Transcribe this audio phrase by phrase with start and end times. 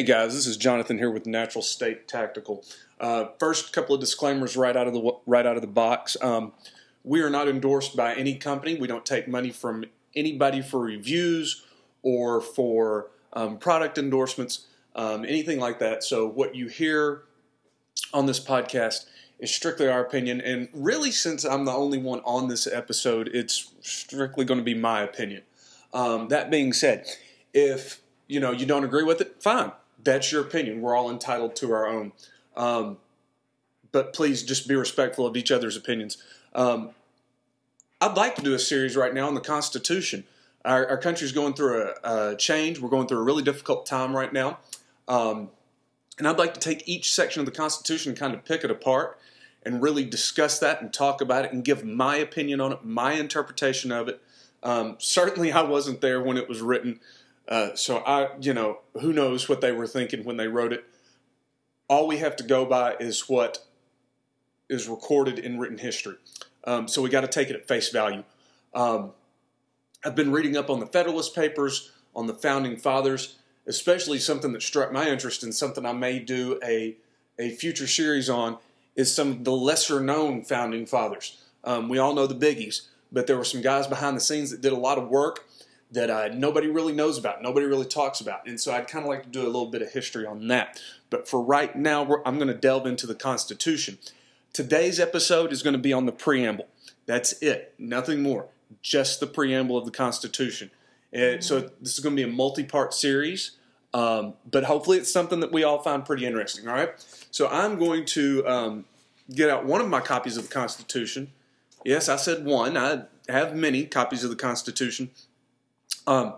[0.00, 2.64] Hey guys, this is Jonathan here with Natural State Tactical.
[2.98, 6.16] Uh, first, couple of disclaimers right out of the right out of the box.
[6.22, 6.54] Um,
[7.04, 8.78] we are not endorsed by any company.
[8.78, 9.84] We don't take money from
[10.16, 11.66] anybody for reviews
[12.02, 16.02] or for um, product endorsements, um, anything like that.
[16.02, 17.24] So what you hear
[18.14, 19.04] on this podcast
[19.38, 23.74] is strictly our opinion, and really, since I'm the only one on this episode, it's
[23.82, 25.42] strictly going to be my opinion.
[25.92, 27.04] Um, that being said,
[27.52, 29.72] if you know you don't agree with it, fine.
[30.02, 30.80] That's your opinion.
[30.80, 32.12] We're all entitled to our own.
[32.56, 32.98] Um,
[33.92, 36.18] but please just be respectful of each other's opinions.
[36.54, 36.90] Um,
[38.00, 40.24] I'd like to do a series right now on the Constitution.
[40.64, 42.80] Our, our country's going through a, a, change.
[42.80, 44.58] We're going through a really difficult time right now.
[45.08, 45.50] Um,
[46.18, 48.70] and I'd like to take each section of the Constitution and kind of pick it
[48.70, 49.18] apart
[49.62, 53.12] and really discuss that and talk about it and give my opinion on it, my
[53.14, 54.20] interpretation of it.
[54.62, 57.00] Um, certainly, I wasn't there when it was written.
[57.50, 60.84] Uh, so I, you know, who knows what they were thinking when they wrote it.
[61.88, 63.58] All we have to go by is what
[64.68, 66.14] is recorded in written history.
[66.64, 68.22] Um, so we got to take it at face value.
[68.72, 69.10] Um,
[70.04, 74.62] I've been reading up on the Federalist Papers, on the Founding Fathers, especially something that
[74.62, 76.96] struck my interest and something I may do a,
[77.38, 78.58] a future series on
[78.94, 81.42] is some of the lesser known Founding Fathers.
[81.64, 84.60] Um, we all know the biggies, but there were some guys behind the scenes that
[84.60, 85.46] did a lot of work
[85.92, 88.46] that uh, nobody really knows about, nobody really talks about.
[88.46, 90.80] And so I'd kind of like to do a little bit of history on that.
[91.10, 93.98] But for right now, I'm going to delve into the Constitution.
[94.52, 96.68] Today's episode is going to be on the preamble.
[97.06, 98.46] That's it, nothing more,
[98.82, 100.70] just the preamble of the Constitution.
[101.12, 103.52] And so this is going to be a multi part series.
[103.92, 106.68] Um, but hopefully it's something that we all find pretty interesting.
[106.68, 106.90] All right.
[107.32, 108.84] So I'm going to um,
[109.34, 111.32] get out one of my copies of the Constitution.
[111.84, 112.76] Yes, I said one.
[112.76, 115.10] I have many copies of the Constitution.
[116.06, 116.34] Um,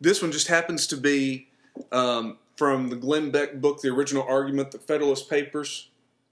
[0.00, 1.48] this one just happens to be
[1.92, 5.88] um, from the Glenn Beck book, The Original Argument, The Federalist Papers,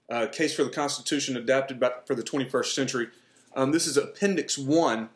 [0.09, 3.07] uh, Case for the Constitution Adapted by, for the 21st Century.
[3.55, 5.09] Um, this is Appendix 1.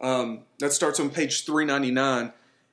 [0.00, 2.32] Um, that starts on page 399.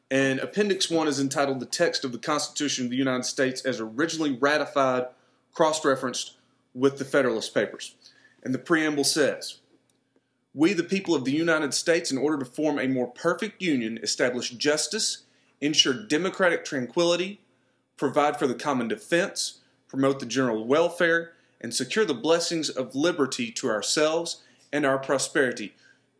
[0.09, 3.79] And Appendix 1 is entitled The Text of the Constitution of the United States as
[3.79, 5.07] Originally Ratified,
[5.53, 6.37] Cross Referenced
[6.73, 7.95] with the Federalist Papers.
[8.43, 9.59] And the preamble says,
[10.57, 13.99] we, the people of the United States, in order to form a more perfect union,
[14.01, 15.19] establish justice,
[15.61, 17.39] ensure democratic tranquility,
[17.95, 23.51] provide for the common defense, promote the general welfare, and secure the blessings of liberty
[23.51, 24.41] to ourselves
[24.73, 25.75] and our prosperity,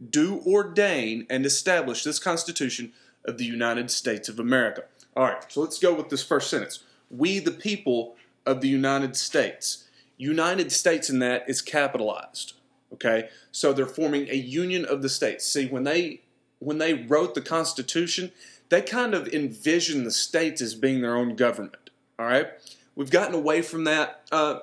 [0.08, 2.94] do ordain and establish this Constitution
[3.26, 4.84] of the United States of America.
[5.16, 6.84] All right, so let's go with this first sentence.
[7.10, 8.16] We, the people
[8.46, 9.86] of the United States.
[10.16, 12.54] United States in that is capitalized.
[12.94, 15.46] Okay, so they're forming a union of the states.
[15.46, 16.22] See, when they
[16.60, 18.32] when they wrote the Constitution,
[18.70, 21.90] they kind of envisioned the states as being their own government.
[22.18, 22.48] All right,
[22.96, 24.60] we've gotten away from that, uh,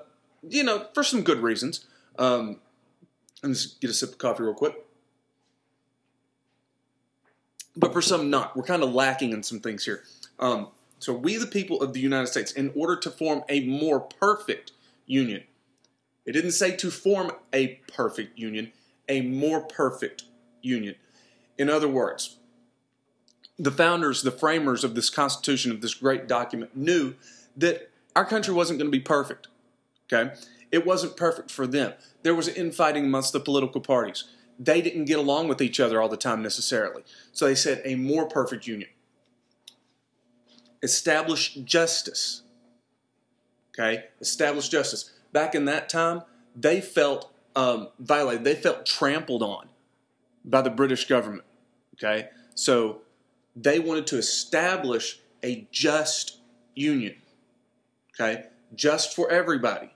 [0.48, 1.86] you know, for some good reasons.
[2.18, 2.60] Um,
[3.42, 4.74] let me get a sip of coffee real quick.
[7.76, 10.04] But for some not, we're kind of lacking in some things here.
[10.38, 10.68] Um,
[10.98, 14.72] so we, the people of the United States, in order to form a more perfect
[15.06, 15.42] union,
[16.26, 18.72] it didn't say to form a perfect union,
[19.08, 20.24] a more perfect
[20.62, 20.94] union.
[21.58, 22.38] In other words,
[23.58, 27.14] the founders, the framers of this Constitution, of this great document, knew
[27.56, 29.48] that our country wasn't going to be perfect.
[30.10, 30.34] Okay?
[30.72, 31.92] It wasn't perfect for them.
[32.22, 34.24] There was infighting amongst the political parties.
[34.58, 37.04] They didn't get along with each other all the time necessarily.
[37.32, 38.88] So they said a more perfect union.
[40.82, 42.42] Establish justice.
[43.72, 44.04] Okay?
[44.20, 46.22] Establish justice back in that time,
[46.56, 48.44] they felt um, violated.
[48.44, 49.68] They felt trampled on
[50.42, 51.44] by the British government.
[51.96, 53.02] Okay, so
[53.54, 56.38] they wanted to establish a just
[56.74, 57.16] union.
[58.14, 59.90] Okay, just for everybody,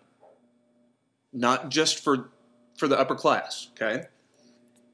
[1.32, 2.28] not just for
[2.76, 3.68] for the upper class.
[3.72, 4.04] Okay,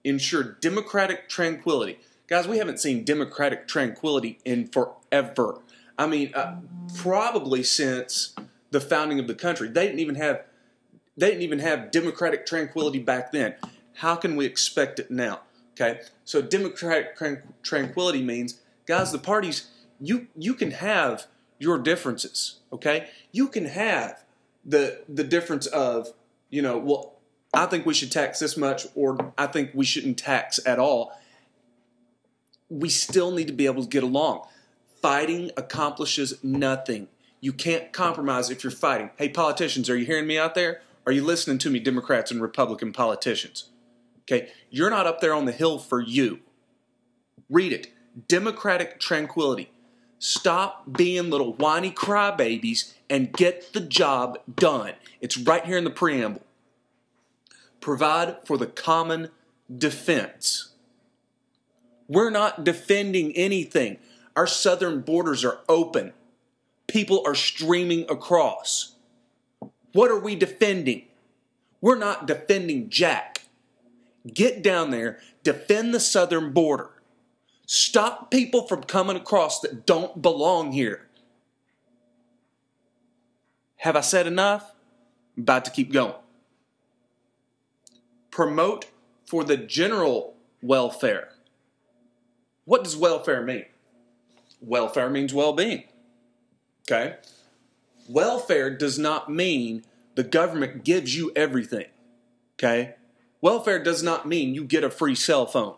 [0.05, 1.99] ensure democratic tranquility.
[2.27, 5.61] Guys, we haven't seen democratic tranquility in forever.
[5.99, 6.57] I mean, uh,
[6.97, 8.35] probably since
[8.75, 9.69] the founding of the country.
[9.69, 10.43] They didn't even have
[11.17, 13.55] they didn't even have democratic tranquility back then.
[13.95, 15.43] How can we expect it now?
[15.73, 17.17] Okay, so democratic
[17.63, 21.27] tranquility means, guys, the parties you you can have
[21.61, 22.59] your differences.
[22.73, 24.25] Okay, you can have
[24.65, 26.13] the the difference of
[26.51, 27.13] you know well
[27.55, 31.17] I think we should tax this much or I think we shouldn't tax at all.
[32.69, 34.49] We still need to be able to get along.
[35.01, 37.07] Fighting accomplishes nothing.
[37.45, 39.11] You can't compromise if you're fighting.
[39.17, 40.81] Hey, politicians, are you hearing me out there?
[41.05, 43.69] Are you listening to me, Democrats and Republican politicians?
[44.23, 46.41] Okay, you're not up there on the hill for you.
[47.51, 47.89] Read it.
[48.29, 49.71] Democratic tranquility.
[50.19, 54.95] Stop being little whiny crybabies and get the job done.
[55.21, 56.47] It's right here in the preamble.
[57.79, 59.29] Provide for the common
[59.71, 60.71] defense.
[62.09, 63.99] We're not defending anything.
[64.35, 66.15] Our southern borders are open.
[66.95, 68.95] People are streaming across.
[69.95, 71.07] What are we defending?
[71.81, 73.47] We're not defending Jack.
[74.33, 76.91] Get down there, defend the southern border.
[77.67, 81.09] Stop people from coming across that don't belong here.
[83.79, 84.73] Have I said enough?
[85.37, 86.15] I'm about to keep going.
[88.31, 88.87] Promote
[89.27, 91.31] for the general welfare.
[92.67, 93.65] What does welfare mean?
[94.61, 95.89] Welfare means well being.
[96.87, 97.17] Okay?
[98.09, 99.85] Welfare does not mean
[100.15, 101.87] the government gives you everything.
[102.59, 102.95] Okay?
[103.41, 105.77] Welfare does not mean you get a free cell phone.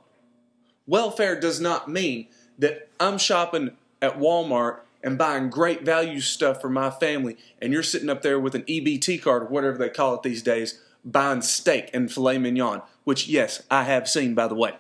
[0.87, 6.69] Welfare does not mean that I'm shopping at Walmart and buying great value stuff for
[6.69, 10.15] my family, and you're sitting up there with an EBT card or whatever they call
[10.15, 14.55] it these days, buying steak and filet mignon, which, yes, I have seen, by the
[14.55, 14.75] way.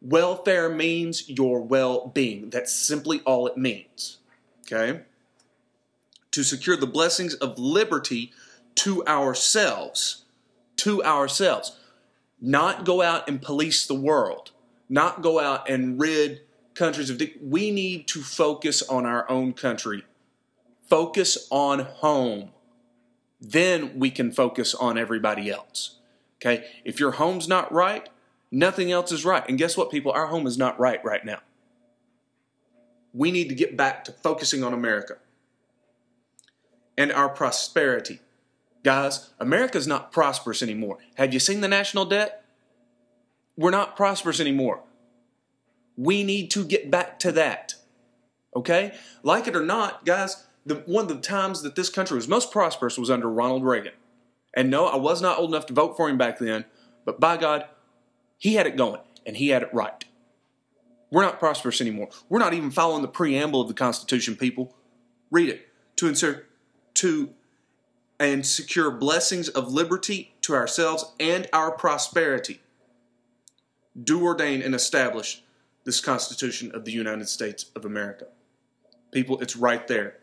[0.00, 2.50] Welfare means your well being.
[2.50, 4.18] That's simply all it means.
[4.66, 5.00] Okay?
[6.32, 8.32] To secure the blessings of liberty
[8.76, 10.24] to ourselves.
[10.76, 11.78] To ourselves.
[12.40, 14.50] Not go out and police the world.
[14.88, 16.40] Not go out and rid
[16.74, 17.22] countries of.
[17.40, 20.04] We need to focus on our own country.
[20.88, 22.50] Focus on home.
[23.40, 25.98] Then we can focus on everybody else.
[26.36, 26.64] Okay?
[26.84, 28.08] If your home's not right,
[28.54, 29.42] Nothing else is right.
[29.48, 30.12] And guess what, people?
[30.12, 31.38] Our home is not right right now.
[33.14, 35.16] We need to get back to focusing on America
[36.96, 38.20] and our prosperity.
[38.82, 40.98] Guys, America's not prosperous anymore.
[41.14, 42.44] Have you seen the national debt?
[43.56, 44.82] We're not prosperous anymore.
[45.96, 47.74] We need to get back to that.
[48.56, 48.94] Okay?
[49.22, 52.50] Like it or not, guys, the, one of the times that this country was most
[52.50, 53.92] prosperous was under Ronald Reagan.
[54.54, 56.64] And no, I was not old enough to vote for him back then,
[57.04, 57.66] but by God,
[58.36, 60.04] he had it going, and he had it right.
[61.10, 62.08] We're not prosperous anymore.
[62.28, 64.74] We're not even following the preamble of the Constitution, people.
[65.30, 65.68] Read it.
[65.96, 66.48] To insert
[66.94, 67.30] to
[68.18, 72.60] and secure blessings of liberty to ourselves and our prosperity.
[74.00, 75.42] Do ordain and establish
[75.84, 78.26] this Constitution of the United States of America.
[79.10, 80.18] People, it's right there.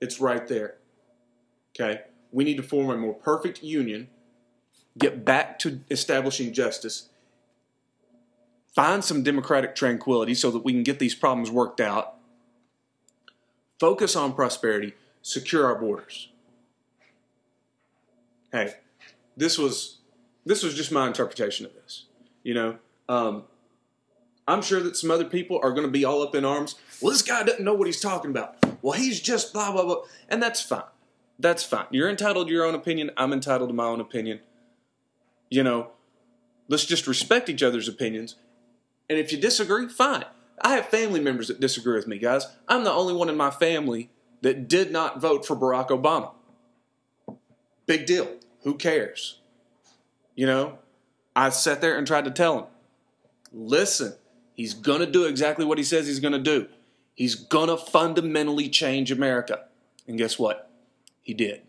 [0.00, 0.76] It's right there.
[1.74, 2.02] Okay?
[2.32, 4.08] We need to form a more perfect union,
[4.98, 7.08] get back to establishing justice,
[8.74, 12.14] find some democratic tranquility so that we can get these problems worked out,
[13.78, 14.94] focus on prosperity,
[15.26, 16.28] secure our borders.
[18.52, 18.74] Hey,
[19.36, 19.98] this was
[20.44, 22.04] this was just my interpretation of this.
[22.42, 22.78] You know,
[23.08, 23.44] um,
[24.46, 26.76] I'm sure that some other people are going to be all up in arms.
[27.00, 28.56] Well, this guy doesn't know what he's talking about.
[28.82, 30.82] Well, he's just blah blah blah, and that's fine.
[31.38, 31.86] That's fine.
[31.90, 33.10] You're entitled to your own opinion.
[33.16, 34.40] I'm entitled to my own opinion.
[35.50, 35.90] You know,
[36.68, 38.36] let's just respect each other's opinions
[39.08, 40.24] and if you disagree, fine.
[40.60, 42.46] I have family members that disagree with me, guys.
[42.66, 44.10] I'm the only one in my family
[44.46, 46.30] that did not vote for Barack Obama.
[47.84, 48.28] Big deal.
[48.62, 49.40] Who cares?
[50.36, 50.78] You know,
[51.34, 52.64] I sat there and tried to tell him
[53.52, 54.14] listen,
[54.54, 56.68] he's going to do exactly what he says he's going to do.
[57.16, 59.64] He's going to fundamentally change America.
[60.06, 60.70] And guess what?
[61.22, 61.62] He did.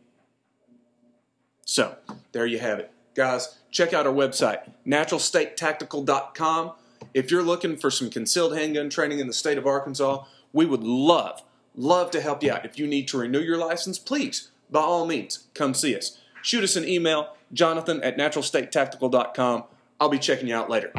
[1.66, 1.96] So,
[2.32, 2.92] there you have it.
[3.16, 6.74] Guys, check out our website, naturalstatetactical.com.
[7.16, 10.84] If you're looking for some concealed handgun training in the state of Arkansas, we would
[10.84, 11.42] love,
[11.78, 12.66] love to help you out.
[12.66, 16.18] If you need to renew your license, please, by all means, come see us.
[16.42, 19.64] Shoot us an email, jonathan at naturalstatetactical.com.
[20.00, 20.92] I'll be checking you out later.